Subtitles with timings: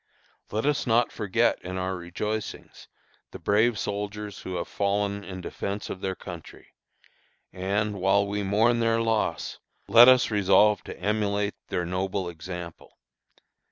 [0.49, 2.87] Let us not forget in our rejoicings
[3.29, 6.69] the brave soldiers who have fallen in defence of their country;
[7.53, 12.97] and, while we mourn their loss, let us resolve to emulate their noble example.